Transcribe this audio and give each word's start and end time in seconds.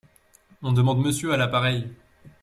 On 0.63 0.71
demande 0.73 0.99
Monsieur 1.05 1.31
à 1.31 1.37
l’appareil. 1.37 1.87